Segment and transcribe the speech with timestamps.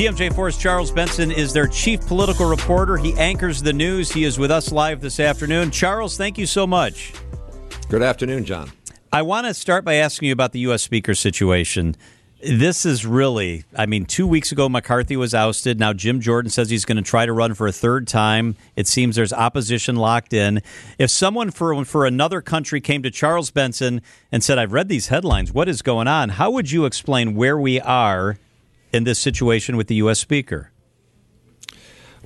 [0.00, 2.96] TMJ4's Charles Benson is their chief political reporter.
[2.96, 4.10] He anchors the news.
[4.10, 5.70] He is with us live this afternoon.
[5.70, 7.12] Charles, thank you so much.
[7.90, 8.72] Good afternoon, John.
[9.12, 10.82] I want to start by asking you about the U.S.
[10.82, 11.96] Speaker situation.
[12.42, 15.78] This is really, I mean, two weeks ago, McCarthy was ousted.
[15.78, 18.56] Now, Jim Jordan says he's going to try to run for a third time.
[18.76, 20.62] It seems there's opposition locked in.
[20.98, 24.00] If someone for, for another country came to Charles Benson
[24.32, 26.30] and said, I've read these headlines, what is going on?
[26.30, 28.38] How would you explain where we are
[28.92, 30.18] in this situation with the U.S.
[30.18, 30.70] Speaker?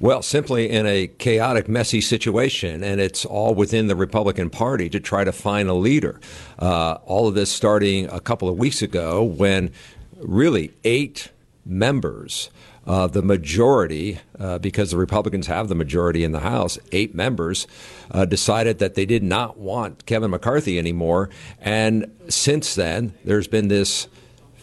[0.00, 4.98] Well, simply in a chaotic, messy situation, and it's all within the Republican Party to
[4.98, 6.20] try to find a leader.
[6.58, 9.70] Uh, all of this starting a couple of weeks ago when
[10.18, 11.30] really eight
[11.64, 12.50] members
[12.86, 17.66] uh, the majority, uh, because the Republicans have the majority in the House, eight members,
[18.10, 21.30] uh, decided that they did not want Kevin McCarthy anymore.
[21.60, 24.08] And since then, there's been this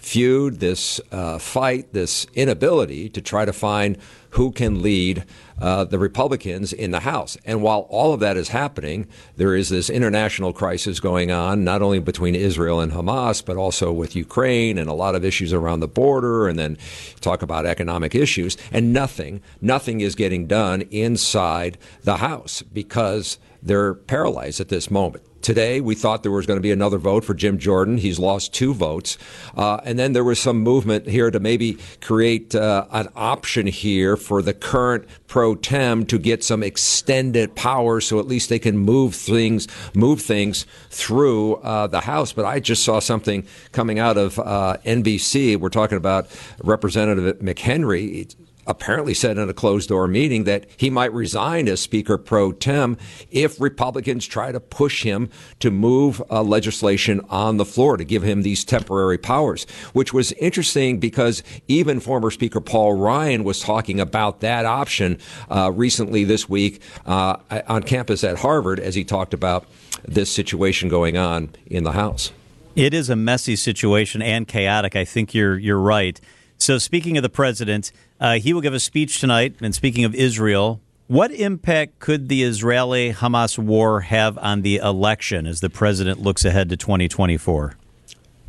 [0.02, 3.98] feud, this uh, fight, this inability to try to find
[4.32, 5.24] who can lead
[5.60, 7.38] uh, the Republicans in the House.
[7.46, 11.82] And while all of that is happening, there is this international crisis going on, not
[11.82, 15.82] only between Israel and Hamas, but also with Ukraine and a lot of issues around
[15.82, 16.78] the border, and then
[17.20, 18.58] talk about economic issues.
[18.72, 25.24] And nothing, nothing is getting done inside the House because they're paralyzed at this moment.
[25.42, 27.98] Today, we thought there was going to be another vote for Jim Jordan.
[27.98, 29.18] He's lost two votes.
[29.56, 34.16] Uh, and then there was some movement here to maybe create uh, an option here
[34.16, 38.78] for the current pro tem to get some extended power so at least they can
[38.78, 42.34] move things, move things through uh, the House.
[42.34, 45.58] But I just saw something coming out of uh, NBC.
[45.58, 46.28] We're talking about
[46.64, 48.36] Representative McHenry
[48.68, 52.98] apparently said in a closed door meeting that he might resign as Speaker pro tem
[53.30, 58.24] if Republicans try to push him to move uh, legislation on the floor to give
[58.24, 64.00] him these temporary powers, which was interesting because even former Speaker Paul Ryan was talking
[64.00, 65.18] about that option
[65.50, 67.38] uh, recently this week uh,
[67.68, 69.66] on campus at Harvard as he talked about
[70.08, 72.32] this situation going on in the House.
[72.76, 74.96] It is a messy situation and chaotic.
[74.96, 76.20] I think you're you're right.
[76.62, 79.56] So, speaking of the president, uh, he will give a speech tonight.
[79.62, 85.48] And speaking of Israel, what impact could the Israeli Hamas war have on the election
[85.48, 87.78] as the president looks ahead to 2024?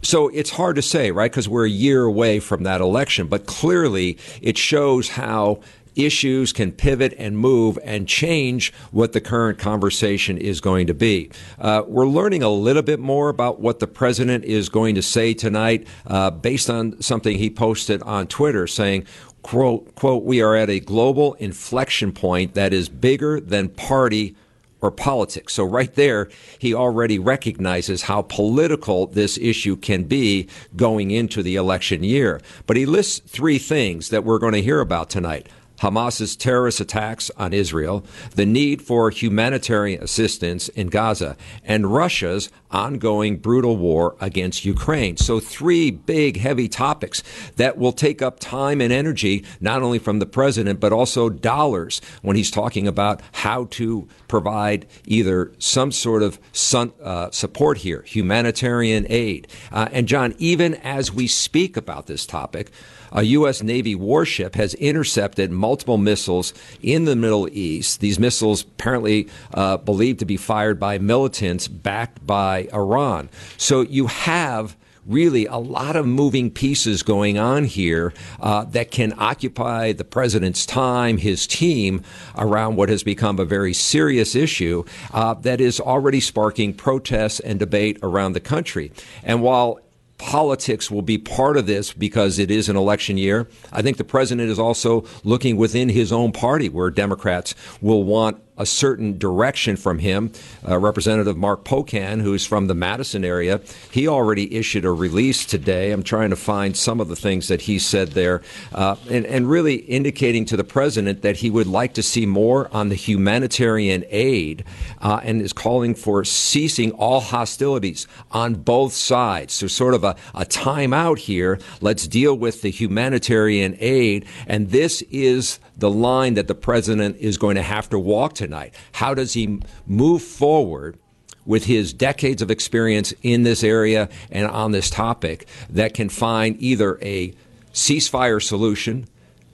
[0.03, 1.31] So it's hard to say, right?
[1.31, 3.29] Because we're a year away from that election.
[3.29, 5.61] But clearly, it shows how
[5.97, 11.31] issues can pivot and move and change what the current conversation is going to be.
[11.59, 15.35] Uh, we're learning a little bit more about what the president is going to say
[15.35, 19.07] tonight uh, based on something he posted on Twitter saying,
[19.43, 24.37] quote, quote, we are at a global inflection point that is bigger than party
[24.83, 25.55] or politics.
[25.55, 31.55] So right there, he already recognizes how political this issue can be going into the
[31.55, 32.41] election year.
[32.67, 35.49] But he lists three things that we're going to hear about tonight.
[35.83, 38.05] Hamas's terrorist attacks on Israel,
[38.37, 45.17] the need for humanitarian assistance in Gaza, and Russia's ongoing brutal war against Ukraine.
[45.17, 47.25] So, three big, heavy topics
[47.57, 52.01] that will take up time and energy, not only from the president, but also dollars
[52.23, 58.03] when he's talking about how to provide either some sort of sun, uh, support here,
[58.03, 59.49] humanitarian aid.
[59.73, 62.71] Uh, and, John, even as we speak about this topic,
[63.15, 63.63] a U.S.
[63.63, 68.01] Navy warship has intercepted multiple missiles in the Middle East.
[68.01, 73.29] These missiles apparently uh, believed to be fired by militants backed by Iran.
[73.57, 79.13] So you have really a lot of moving pieces going on here uh, that can
[79.19, 82.03] occupy the president's time, his team,
[82.37, 87.59] around what has become a very serious issue uh, that is already sparking protests and
[87.59, 88.93] debate around the country.
[89.25, 89.81] And while
[90.23, 93.49] politics will be part of this because it is an election year.
[93.73, 98.41] I think the president is also looking within his own party where Democrats will want
[98.59, 100.31] a certain direction from him.
[100.69, 105.91] Uh, Representative Mark Pocan, who's from the Madison area, he already issued a release today.
[105.91, 109.49] I'm trying to find some of the things that he said there, uh, and, and
[109.49, 114.05] really indicating to the president that he would like to see more on the humanitarian
[114.11, 114.65] aid
[115.01, 119.55] uh, and is calling for ceasing all hostilities on both sides.
[119.55, 121.59] So, sort of a, a timeout here.
[121.81, 124.27] Let's deal with the humanitarian aid.
[124.47, 128.75] And this is the line that the president is going to have to walk tonight.
[128.93, 130.99] How does he move forward?
[131.45, 136.55] with his decades of experience in this area and on this topic that can find
[136.63, 137.35] either a
[137.73, 139.09] ceasefire solution,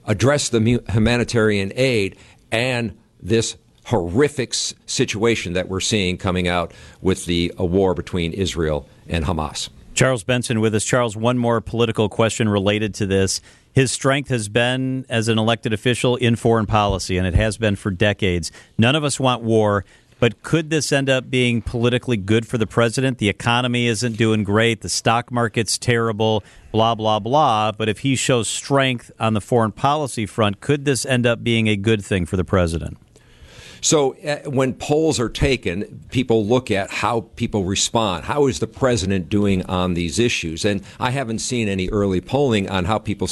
[0.04, 2.14] address the humanitarian aid,
[2.52, 3.56] and this
[3.86, 9.70] horrific situation that we're seeing coming out with the uh, war between Israel and Hamas.
[9.98, 10.84] Charles Benson with us.
[10.84, 13.40] Charles, one more political question related to this.
[13.72, 17.74] His strength has been as an elected official in foreign policy, and it has been
[17.74, 18.52] for decades.
[18.78, 19.84] None of us want war,
[20.20, 23.18] but could this end up being politically good for the president?
[23.18, 27.72] The economy isn't doing great, the stock market's terrible, blah, blah, blah.
[27.72, 31.66] But if he shows strength on the foreign policy front, could this end up being
[31.66, 32.98] a good thing for the president?
[33.80, 38.24] So uh, when polls are taken, people look at how people respond.
[38.24, 40.64] How is the president doing on these issues?
[40.64, 43.28] And I haven't seen any early polling on how people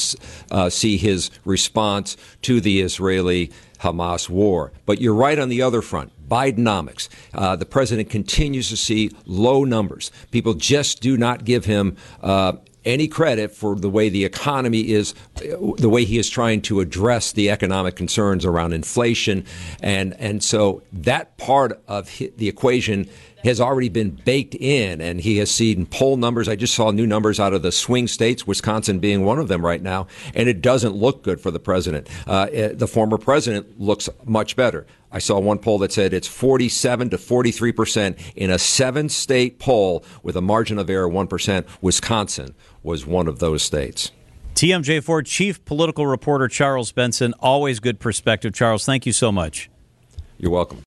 [0.50, 3.50] uh, see his response to the Israeli
[3.81, 4.72] Hamas war.
[4.87, 6.12] But you're right on the other front.
[6.28, 7.08] Bidenomics.
[7.34, 10.10] Uh, the president continues to see low numbers.
[10.31, 12.54] People just do not give him uh,
[12.86, 17.32] any credit for the way the economy is, the way he is trying to address
[17.32, 19.44] the economic concerns around inflation,
[19.82, 23.08] and and so that part of the equation
[23.46, 26.48] has already been baked in, and he has seen poll numbers.
[26.48, 29.64] I just saw new numbers out of the swing states, Wisconsin being one of them
[29.64, 32.08] right now, and it doesn't look good for the president.
[32.26, 34.87] Uh, the former president looks much better.
[35.12, 39.58] I saw one poll that said it's 47 to 43 percent in a seven state
[39.58, 41.66] poll with a margin of error 1 percent.
[41.81, 44.12] Wisconsin was one of those states.
[44.56, 47.34] TMJ4 Chief Political Reporter Charles Benson.
[47.40, 48.54] Always good perspective.
[48.54, 49.70] Charles, thank you so much.
[50.38, 50.84] You're welcome.